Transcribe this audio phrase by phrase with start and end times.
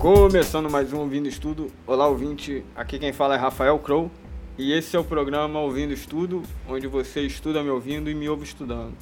[0.00, 1.70] Começando mais um Ouvindo Estudo.
[1.86, 2.64] Olá, ouvinte.
[2.74, 4.10] Aqui quem fala é Rafael Crow.
[4.56, 8.42] E esse é o programa Ouvindo Estudo, onde você estuda me ouvindo e me ouve
[8.44, 8.94] estudando.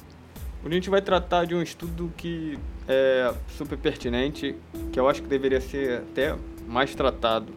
[0.63, 4.55] Hoje a gente vai tratar de um estudo que é super pertinente,
[4.91, 6.35] que eu acho que deveria ser até
[6.67, 7.53] mais tratado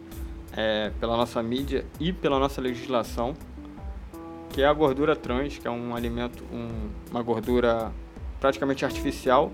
[0.55, 3.35] é, pela nossa mídia e pela nossa legislação,
[4.51, 7.91] que é a gordura trans, que é um alimento, um, uma gordura
[8.39, 9.51] praticamente artificial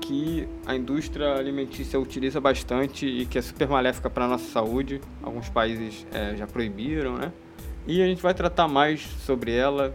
[0.00, 5.00] que a indústria alimentícia utiliza bastante e que é super maléfica para a nossa saúde.
[5.22, 7.32] Alguns países é, já proibiram, né?
[7.86, 9.94] E a gente vai tratar mais sobre ela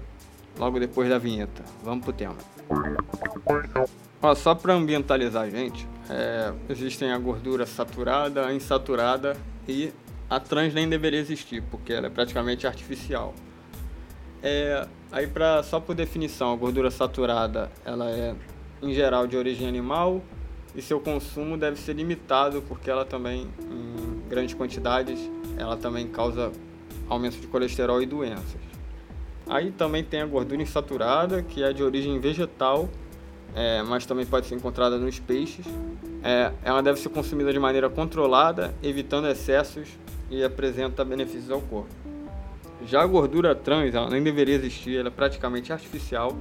[0.57, 1.63] logo depois da vinheta.
[1.83, 2.35] Vamos pro tema.
[4.21, 9.35] Ó, só para ambientalizar a gente, é, existem a gordura saturada, a insaturada
[9.67, 9.91] e
[10.29, 13.33] a trans nem deveria existir, porque ela é praticamente artificial.
[14.41, 18.35] É, aí pra, só por definição, a gordura saturada ela é
[18.81, 20.21] em geral de origem animal
[20.75, 25.19] e seu consumo deve ser limitado porque ela também em grandes quantidades
[25.57, 26.51] ela também causa
[27.09, 28.61] aumento de colesterol e doenças.
[29.49, 32.89] Aí também tem a gordura insaturada, que é de origem vegetal,
[33.55, 35.65] é, mas também pode ser encontrada nos peixes.
[36.21, 39.87] É, ela deve ser consumida de maneira controlada, evitando excessos
[40.29, 41.95] e apresenta benefícios ao corpo.
[42.85, 46.37] Já a gordura trans, ela nem deveria existir, ela é praticamente artificial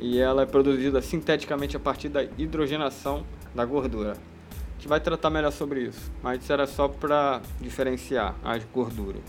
[0.00, 4.12] e ela é produzida sinteticamente a partir da hidrogenação da gordura.
[4.12, 9.22] A gente vai tratar melhor sobre isso, mas isso era só para diferenciar as gorduras.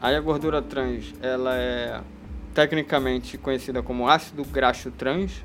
[0.00, 2.00] Aí a gordura trans, ela é
[2.54, 5.44] tecnicamente conhecida como ácido graxo trans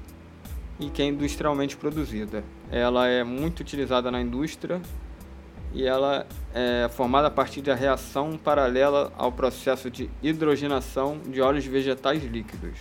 [0.80, 2.44] e que é industrialmente produzida.
[2.72, 4.82] Ela é muito utilizada na indústria
[5.74, 11.66] e ela é formada a partir da reação paralela ao processo de hidrogenação de óleos
[11.66, 12.78] vegetais líquidos.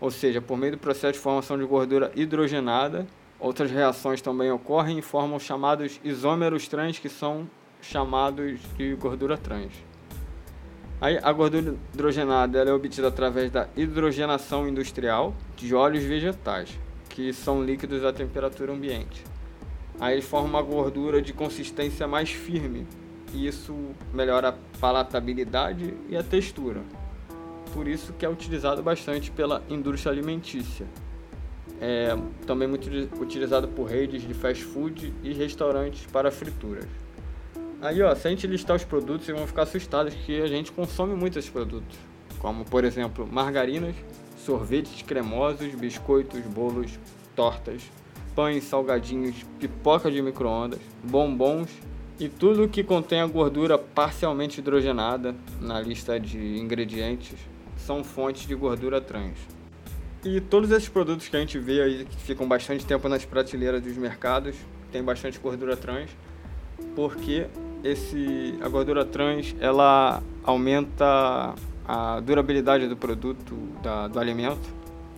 [0.00, 3.06] Ou seja, por meio do processo de formação de gordura hidrogenada,
[3.38, 7.48] outras reações também ocorrem e formam chamados isômeros trans, que são
[7.80, 9.72] chamados de gordura trans.
[11.00, 16.78] Aí, a gordura hidrogenada é obtida através da hidrogenação industrial de óleos vegetais,
[17.08, 19.33] que são líquidos à temperatura ambiente.
[20.00, 22.86] Aí ele forma uma gordura de consistência mais firme
[23.32, 23.74] e isso
[24.12, 26.82] melhora a palatabilidade e a textura.
[27.72, 30.86] Por isso que é utilizado bastante pela indústria alimentícia.
[31.80, 32.16] É
[32.46, 32.88] também muito
[33.20, 36.86] utilizado por redes de fast food e restaurantes para frituras.
[37.82, 40.72] Aí, ó, se a gente listar os produtos, vocês vão ficar assustados que a gente
[40.72, 41.98] consome muito esses produtos,
[42.38, 43.94] como por exemplo, margarinas,
[44.38, 46.98] sorvetes cremosos, biscoitos, bolos,
[47.34, 47.82] tortas,
[48.34, 51.70] pães, salgadinhos, pipoca de micro-ondas, bombons
[52.18, 57.38] e tudo que contém a gordura parcialmente hidrogenada na lista de ingredientes
[57.76, 59.38] são fontes de gordura trans.
[60.24, 63.82] E todos esses produtos que a gente vê aí que ficam bastante tempo nas prateleiras
[63.82, 64.56] dos mercados
[64.90, 66.10] tem bastante gordura trans,
[66.94, 67.46] porque
[67.82, 71.54] esse a gordura trans ela aumenta
[71.86, 74.73] a durabilidade do produto, da, do alimento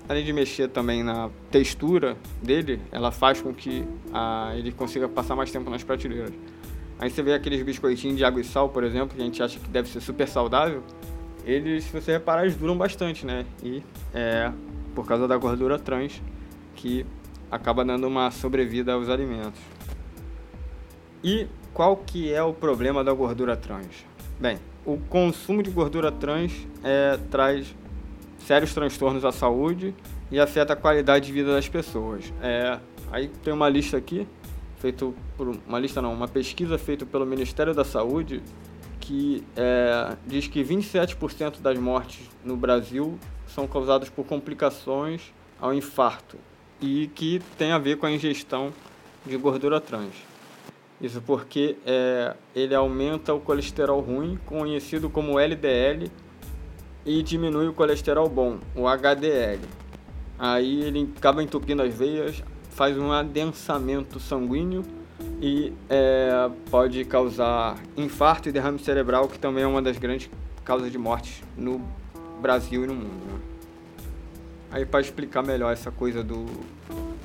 [0.08, 5.34] além de mexer também na textura dele, ela faz com que a, ele consiga passar
[5.34, 6.32] mais tempo nas prateleiras.
[6.98, 9.58] Aí você vê aqueles biscoitinhos de água e sal, por exemplo, que a gente acha
[9.58, 10.82] que deve ser super saudável,
[11.44, 13.46] eles, se você reparar, eles duram bastante, né?
[13.62, 14.50] E é
[14.94, 16.20] por causa da gordura trans
[16.74, 17.04] que
[17.50, 19.60] acaba dando uma sobrevida aos alimentos.
[21.22, 24.06] E qual que é o problema da gordura trans?
[24.40, 27.74] Bem, o consumo de gordura trans é, traz
[28.46, 29.92] sérios transtornos à saúde
[30.30, 32.32] e afeta a qualidade de vida das pessoas.
[32.40, 32.78] É,
[33.10, 34.26] aí tem uma lista aqui,
[34.78, 38.40] feito por uma lista não, uma pesquisa feita pelo Ministério da Saúde
[39.00, 43.18] que é, diz que 27% das mortes no Brasil
[43.48, 46.38] são causadas por complicações ao infarto
[46.80, 48.72] e que tem a ver com a ingestão
[49.24, 50.14] de gordura trans.
[51.00, 56.10] Isso porque é, ele aumenta o colesterol ruim, conhecido como LDL,
[57.06, 59.60] e diminui o colesterol bom, o HDL.
[60.36, 64.84] Aí ele acaba entupindo as veias, faz um adensamento sanguíneo
[65.40, 70.28] e é, pode causar infarto e derrame cerebral, que também é uma das grandes
[70.64, 71.80] causas de morte no
[72.42, 73.24] Brasil e no mundo.
[73.32, 73.40] Né?
[74.72, 76.44] Aí para explicar melhor essa coisa do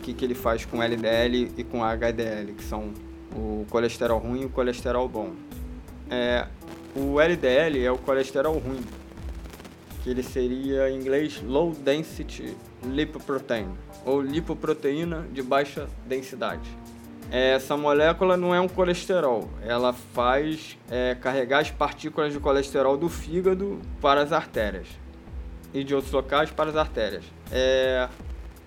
[0.03, 2.94] que, que ele faz com LDL e com HDL, que são
[3.35, 5.31] o colesterol ruim e o colesterol bom.
[6.09, 6.47] É,
[6.95, 8.81] o LDL é o colesterol ruim,
[10.01, 13.69] que ele seria em inglês Low Density Lipoprotein,
[14.06, 16.68] ou lipoproteína de baixa densidade.
[17.30, 23.07] essa molécula não é um colesterol, ela faz é, carregar as partículas de colesterol do
[23.07, 24.88] fígado para as artérias
[25.74, 27.24] e de outros locais para as artérias.
[27.51, 28.09] É,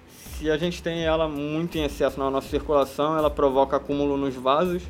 [0.09, 4.35] se a gente tem ela muito em excesso na nossa circulação, ela provoca acúmulo nos
[4.35, 4.83] vasos,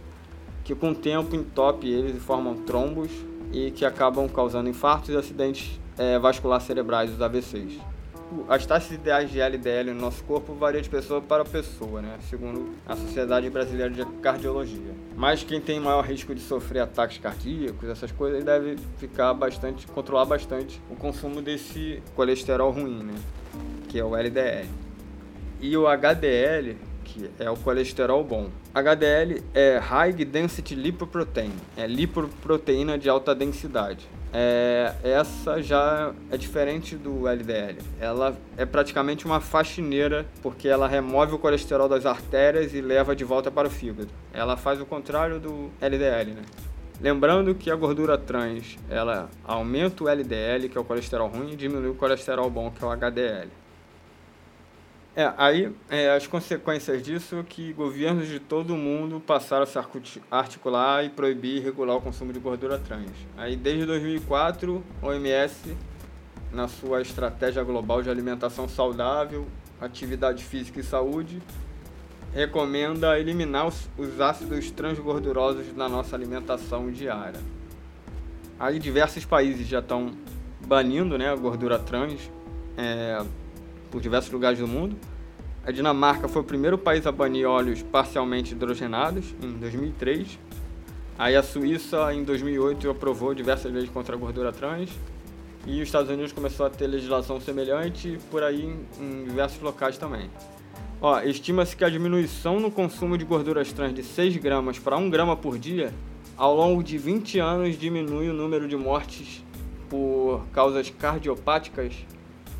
[0.63, 3.11] que com o tempo entope eles e formam trombos
[3.53, 7.79] e que acabam causando infartos e acidentes é, vasculares cerebrais, os AVCs.
[8.49, 12.19] As taxas ideais de LDL no nosso corpo variam de pessoa para pessoa, né?
[12.29, 14.95] segundo a Sociedade Brasileira de Cardiologia.
[15.15, 20.25] Mas quem tem maior risco de sofrer ataques cardíacos, essas coisas, deve ficar bastante, controlar
[20.25, 23.15] bastante o consumo desse colesterol ruim, né?
[23.89, 24.69] que é o LDL.
[25.61, 28.49] E o HDL, que é o colesterol bom.
[28.75, 34.09] HDL é High Density Lipoprotein, é lipoproteína de alta densidade.
[34.37, 37.79] É, essa já é diferente do LDL.
[38.01, 43.23] Ela é praticamente uma faxineira, porque ela remove o colesterol das artérias e leva de
[43.23, 44.09] volta para o fígado.
[44.33, 46.43] Ela faz o contrário do LDL, né?
[47.01, 51.57] Lembrando que a gordura trans, ela aumenta o LDL, que é o colesterol ruim, e
[51.57, 53.51] diminui o colesterol bom, que é o HDL.
[55.17, 59.67] É, aí é, as consequências disso é que governos de todo o mundo passaram a
[59.67, 59.79] se
[60.29, 63.13] articular e proibir e regular o consumo de gordura trans.
[63.37, 65.77] Aí desde 2004, a OMS,
[66.51, 69.47] na sua estratégia global de alimentação saudável,
[69.81, 71.41] atividade física e saúde,
[72.33, 77.41] recomenda eliminar os, os ácidos transgordurosos na nossa alimentação diária.
[78.59, 80.11] Aí diversos países já estão
[80.67, 82.29] banindo né, a gordura trans.
[82.77, 83.25] É,
[83.95, 84.97] por diversos lugares do mundo.
[85.65, 90.37] A Dinamarca foi o primeiro país a banir óleos parcialmente hidrogenados, em 2003.
[91.17, 94.91] Aí a Suíça, em 2008, aprovou diversas leis contra a gordura trans.
[95.65, 98.65] E os Estados Unidos começou a ter legislação semelhante, por aí
[99.01, 100.29] em, diversos locais também.
[101.25, 105.37] estima-se que a diminuição no consumo de gorduras trans de 6 gramas para 1 grama
[105.37, 105.95] por dia,
[106.37, 109.45] ao longo de 20 anos, diminui o número de mortes
[109.89, 111.95] por causas cardiopáticas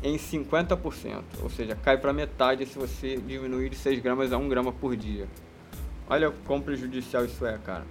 [0.05, 4.47] em 50%, ou seja, cai para metade se você diminuir de 6 gramas a 1
[4.47, 5.27] grama por dia.
[6.07, 7.85] Olha quão prejudicial isso é, cara.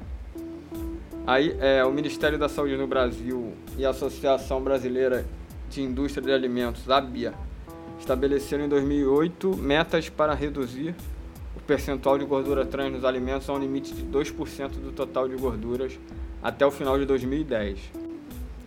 [1.27, 5.27] Aí, é, o Ministério da Saúde no Brasil e a Associação Brasileira
[5.69, 7.35] de Indústria de Alimentos, a BIA,
[7.99, 10.95] estabeleceram em 2008 metas para reduzir
[11.57, 15.35] o percentual de gordura trans nos alimentos a um limite de 2% do total de
[15.35, 15.99] gorduras
[16.41, 17.81] até o final de 2010.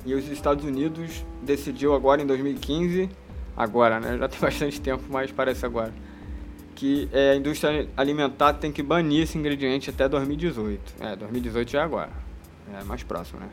[0.06, 3.10] E os Estados Unidos decidiu agora em 2015
[3.58, 4.18] agora, né?
[4.18, 5.94] Já tem bastante tempo, mas parece agora.
[6.76, 10.94] Que é, a indústria alimentar tem que banir esse ingrediente até 2018.
[11.00, 12.12] É, 2018 já é agora.
[12.80, 13.50] É mais próximo, né?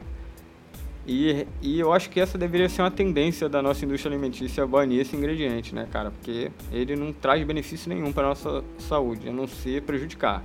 [1.06, 5.00] E, e eu acho que essa deveria ser uma tendência da nossa indústria alimentícia banir
[5.00, 6.10] esse ingrediente, né, cara?
[6.10, 10.42] Porque ele não traz benefício nenhum para nossa saúde, a não ser prejudicar.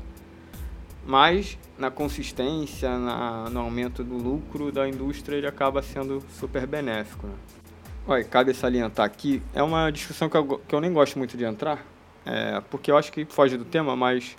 [1.07, 7.25] Mas na consistência, na, no aumento do lucro da indústria, ele acaba sendo super benéfico.
[7.25, 7.33] Né?
[8.09, 11.43] Olha, cabe salientar aqui, é uma discussão que eu, que eu nem gosto muito de
[11.43, 11.85] entrar,
[12.25, 14.35] é, porque eu acho que foge do tema, mas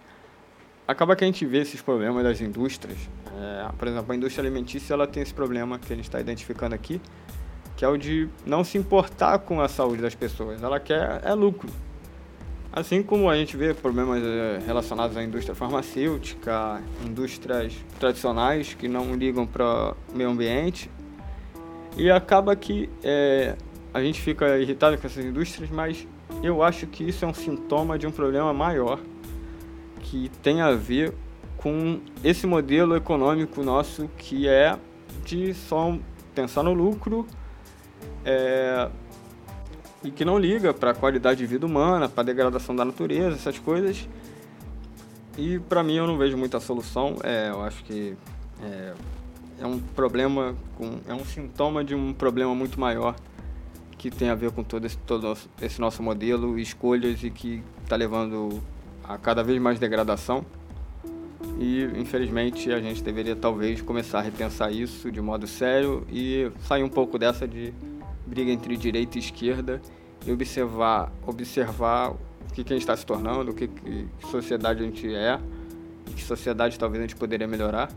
[0.88, 2.98] acaba que a gente vê esses problemas das indústrias.
[3.38, 6.74] É, por exemplo, a indústria alimentícia ela tem esse problema que a gente está identificando
[6.74, 7.00] aqui,
[7.76, 10.60] que é o de não se importar com a saúde das pessoas.
[10.60, 11.70] Ela quer é lucro.
[12.72, 19.14] Assim como a gente vê problemas é, relacionados à indústria farmacêutica, indústrias tradicionais que não
[19.14, 20.90] ligam para o meio ambiente,
[21.96, 23.56] e acaba que é,
[23.92, 26.06] a gente fica irritado com essas indústrias, mas
[26.42, 29.00] eu acho que isso é um sintoma de um problema maior
[30.00, 31.12] que tem a ver
[31.56, 34.78] com esse modelo econômico nosso que é
[35.24, 35.96] de só
[36.34, 37.26] pensar no lucro
[38.24, 38.88] é,
[40.02, 43.36] e que não liga para a qualidade de vida humana, para a degradação da natureza,
[43.36, 44.08] essas coisas.
[45.36, 47.16] E para mim eu não vejo muita solução.
[47.22, 48.16] É, eu acho que
[48.62, 48.92] é,
[49.60, 53.14] é um problema, com, é um sintoma de um problema muito maior
[53.98, 57.96] que tem a ver com todo esse, todo esse nosso modelo, escolhas e que está
[57.96, 58.62] levando
[59.04, 60.44] a cada vez mais degradação.
[61.58, 66.82] E infelizmente a gente deveria talvez começar a repensar isso de modo sério e sair
[66.82, 67.74] um pouco dessa de
[68.26, 69.82] briga entre direita e esquerda
[70.26, 72.18] e observar, observar o
[72.54, 75.38] que, que a gente está se tornando, o que, que sociedade a gente é,
[76.08, 77.90] e que sociedade talvez a gente poderia melhorar.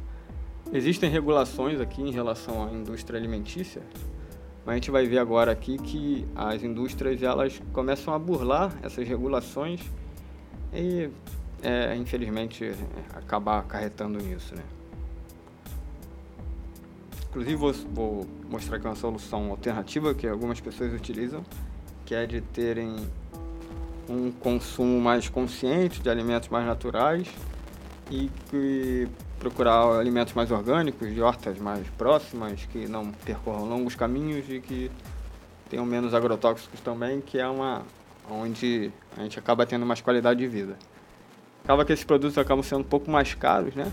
[0.71, 3.81] Existem regulações aqui em relação à indústria alimentícia,
[4.65, 9.07] mas a gente vai ver agora aqui que as indústrias elas começam a burlar essas
[9.07, 9.81] regulações
[10.73, 11.09] e,
[11.61, 12.73] é, infelizmente,
[13.13, 14.63] acabar acarretando nisso, né?
[17.29, 21.43] Inclusive vou, vou mostrar aqui uma solução alternativa que algumas pessoas utilizam,
[22.05, 22.95] que é de terem
[24.07, 27.27] um consumo mais consciente de alimentos mais naturais
[28.11, 29.07] e que
[29.43, 34.89] procurar alimentos mais orgânicos, de hortas mais próximas, que não percorram longos caminhos e que
[35.69, 37.83] tenham menos agrotóxicos também, que é uma
[38.31, 40.77] onde a gente acaba tendo mais qualidade de vida.
[41.61, 43.91] Acaba que esses produtos acabam sendo um pouco mais caros, né?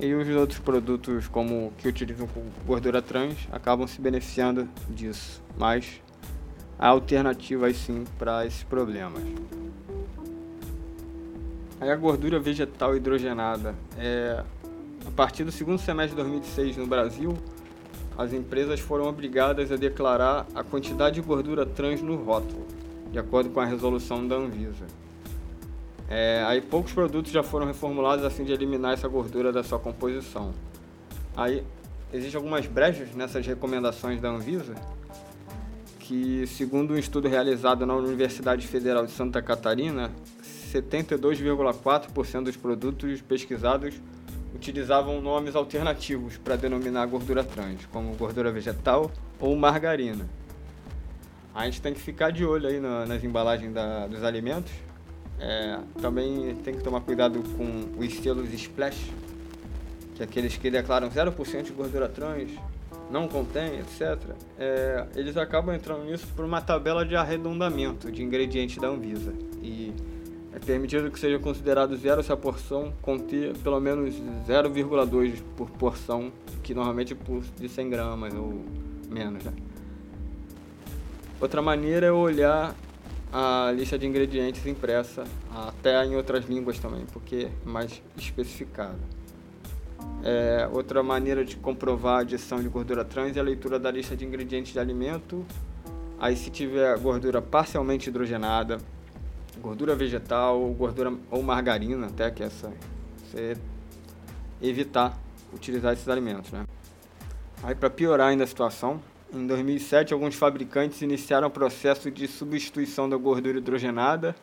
[0.00, 2.28] E os outros produtos como que utilizam
[2.66, 5.40] gordura trans acabam se beneficiando disso.
[5.56, 6.02] Mas
[6.76, 9.22] há alternativas sim para esses problemas.
[11.80, 14.44] Aí a gordura vegetal hidrogenada é
[15.06, 17.36] a partir do segundo semestre de 2006 no Brasil,
[18.18, 22.66] as empresas foram obrigadas a declarar a quantidade de gordura trans no rótulo,
[23.10, 24.84] de acordo com a resolução da Anvisa.
[26.06, 29.78] É, aí poucos produtos já foram reformulados a fim de eliminar essa gordura da sua
[29.78, 30.52] composição.
[31.34, 31.64] Aí
[32.12, 34.74] existem algumas brechas nessas recomendações da Anvisa,
[36.10, 40.10] que segundo um estudo realizado na Universidade Federal de Santa Catarina,
[40.72, 43.94] 72,4% dos produtos pesquisados
[44.52, 50.28] utilizavam nomes alternativos para denominar gordura trans, como gordura vegetal ou margarina.
[51.54, 54.72] A gente tem que ficar de olho aí na, nas embalagens da, dos alimentos,
[55.38, 59.12] é, também tem que tomar cuidado com os selos splash,
[60.16, 62.50] que é aqueles que declaram 0% de gordura trans,
[63.10, 64.18] não contém, etc.
[64.58, 69.32] É, eles acabam entrando nisso por uma tabela de arredondamento de ingredientes da Anvisa.
[69.62, 69.92] E
[70.52, 74.14] é permitido que seja considerado zero se a porção conter pelo menos
[74.48, 78.64] 0,2 por porção, que normalmente é de 100 gramas ou
[79.08, 79.44] menos.
[79.44, 79.52] Né?
[81.40, 82.74] Outra maneira é olhar
[83.32, 85.24] a lista de ingredientes impressa,
[85.54, 88.98] até em outras línguas também, porque é mais especificada.
[90.22, 94.16] É, outra maneira de comprovar a adição de gordura trans é a leitura da lista
[94.16, 95.44] de ingredientes de alimento.
[96.18, 98.78] Aí se tiver gordura parcialmente hidrogenada,
[99.62, 102.70] gordura vegetal, gordura ou margarina, até que essa
[103.30, 103.56] você
[104.60, 105.16] evitar
[105.52, 106.64] utilizar esses alimentos, né?
[107.62, 109.02] Aí para piorar ainda a situação,
[109.32, 114.34] em 2007, alguns fabricantes iniciaram o processo de substituição da gordura hidrogenada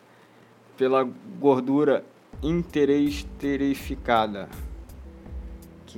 [0.76, 1.06] pela
[1.38, 2.04] gordura
[2.42, 4.48] interesterificada,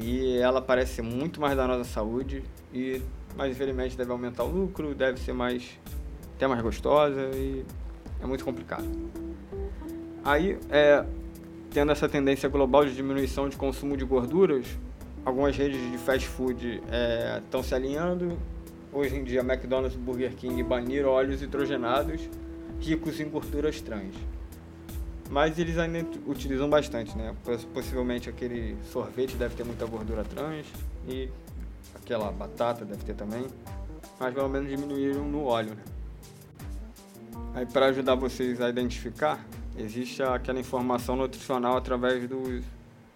[0.01, 2.43] que ela parece muito mais danosa à saúde
[2.73, 3.03] e,
[3.37, 5.79] mais infelizmente, deve aumentar o lucro, deve ser mais
[6.37, 7.65] até mais gostosa e
[8.21, 8.87] é muito complicado.
[10.25, 11.05] Aí, é,
[11.71, 14.67] tendo essa tendência global de diminuição de consumo de gorduras,
[15.25, 16.83] algumas redes de fast food
[17.43, 18.39] estão é, se alinhando
[18.93, 22.29] Hoje em dia, McDonald's e Burger King baniram óleos hidrogenados
[22.81, 24.17] ricos em gorduras trans.
[25.31, 27.35] Mas eles ainda utilizam bastante, né?
[27.73, 30.67] Possivelmente aquele sorvete deve ter muita gordura trans
[31.09, 31.29] e
[31.95, 33.47] aquela batata deve ter também.
[34.19, 35.83] Mas pelo menos diminuíram no óleo, né?
[37.55, 39.45] Aí para ajudar vocês a identificar,
[39.79, 42.65] existe aquela informação nutricional através dos,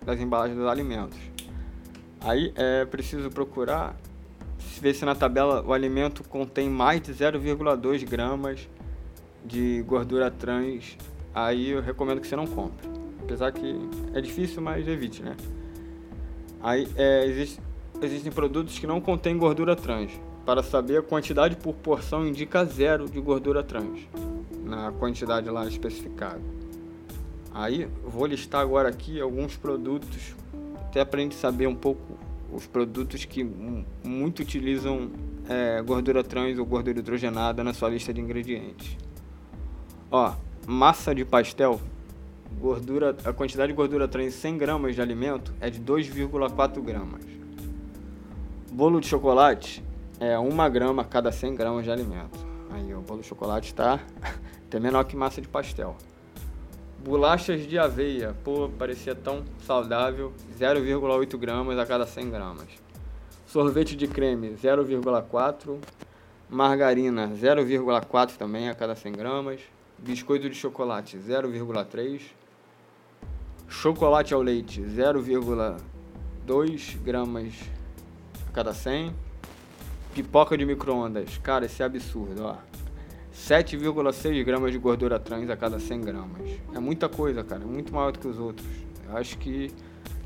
[0.04, 1.18] das embalagens dos alimentos.
[2.20, 3.96] Aí é preciso procurar
[4.80, 8.68] ver se na tabela o alimento contém mais de 0,2 gramas
[9.44, 10.96] de gordura trans,
[11.34, 12.88] aí eu recomendo que você não compre.
[13.22, 13.76] Apesar que
[14.12, 15.36] é difícil, mas evite, né?
[16.62, 17.60] Aí é, existe,
[18.00, 20.12] existem produtos que não contêm gordura trans.
[20.46, 24.00] Para saber a quantidade por porção indica zero de gordura trans
[24.62, 26.40] na quantidade lá especificada.
[27.52, 30.34] Aí vou listar agora aqui alguns produtos
[30.94, 32.18] até para a gente saber um pouco
[32.52, 33.42] os produtos que
[34.04, 35.10] muito utilizam
[35.48, 38.96] é, gordura trans ou gordura hidrogenada na sua lista de ingredientes.
[40.10, 40.34] Ó,
[40.66, 41.80] massa de pastel,
[42.58, 47.22] gordura, a quantidade de gordura trans em 100 gramas de alimento é de 2,4 gramas.
[48.70, 49.84] Bolo de chocolate
[50.18, 52.38] é 1 grama a cada 100 gramas de alimento.
[52.70, 54.00] Aí o bolo de chocolate está
[54.66, 55.96] até menor que massa de pastel.
[57.04, 62.68] Bolachas de aveia, pô, parecia tão saudável, 0,8 gramas a cada 100 gramas.
[63.46, 65.78] Sorvete de creme, 0,4.
[66.48, 69.60] Margarina, 0,4 também a cada 100 gramas.
[69.98, 72.20] Biscoito de chocolate, 0,3.
[73.68, 77.54] Chocolate ao leite, 0,2 gramas
[78.48, 79.14] a cada 100.
[80.14, 82.56] Pipoca de micro-ondas, cara, esse é absurdo, ó.
[83.34, 86.50] 7,6 gramas de gordura trans a cada 100 gramas.
[86.72, 87.62] É muita coisa, cara.
[87.62, 88.68] É muito maior do que os outros.
[89.08, 89.72] Eu acho que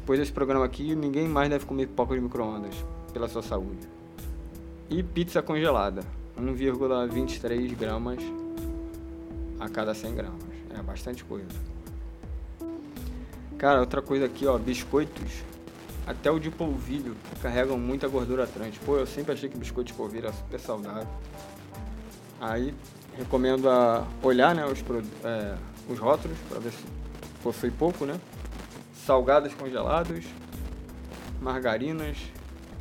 [0.01, 2.75] depois desse programa aqui, ninguém mais deve comer pipoca de micro-ondas
[3.13, 3.89] pela sua saúde.
[4.91, 6.03] E pizza congelada.
[6.39, 8.23] 1,23 gramas
[9.59, 10.43] a cada 100 gramas.
[10.77, 11.49] É bastante coisa.
[13.57, 14.57] Cara, outra coisa aqui, ó.
[14.59, 15.43] Biscoitos.
[16.07, 18.79] Até o de polvilho carregam muita gordura trans.
[18.79, 21.07] Pô, eu sempre achei que biscoito de polvilho era super saudável.
[22.41, 22.75] Aí
[23.17, 24.79] recomendo a olhar né, os,
[25.25, 25.57] é,
[25.89, 26.85] os rótulos para ver se
[27.43, 28.19] possui pouco, né?
[29.09, 30.27] salgados congelados,
[31.41, 32.19] margarinas,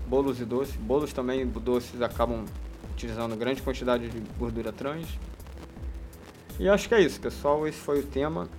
[0.07, 0.75] bolos e doces.
[0.75, 2.43] Bolos também doces acabam
[2.91, 5.07] utilizando grande quantidade de gordura trans.
[6.59, 7.67] E acho que é isso, pessoal.
[7.67, 8.49] Esse foi o tema.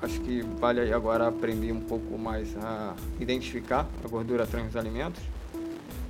[0.00, 4.76] Acho que vale aí agora aprender um pouco mais a identificar a gordura trans nos
[4.76, 5.22] alimentos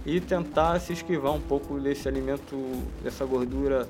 [0.06, 2.56] e tentar se esquivar um pouco desse alimento,
[3.02, 3.88] dessa gordura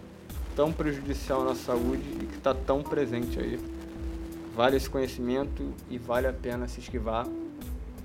[0.56, 3.60] tão prejudicial na saúde e que está tão presente aí.
[4.56, 7.26] Vale esse conhecimento e vale a pena se esquivar.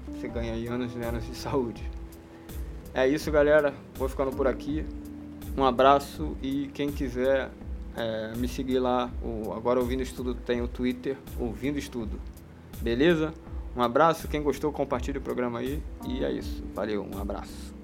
[0.10, 1.81] Você ganha aí anos e anos de saúde.
[2.93, 3.74] É isso, galera.
[3.95, 4.86] Vou ficando por aqui.
[5.57, 7.50] Um abraço e quem quiser
[7.98, 12.20] é, me seguir lá, o Agora Ouvindo Estudo tem o Twitter, Ouvindo Estudo.
[12.82, 13.34] Beleza?
[13.75, 16.64] Um abraço, quem gostou compartilhe o programa aí e é isso.
[16.74, 17.75] Valeu, um abraço.